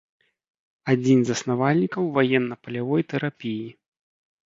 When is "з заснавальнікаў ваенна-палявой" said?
1.27-3.01